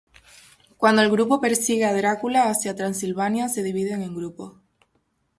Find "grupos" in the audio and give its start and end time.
4.15-4.55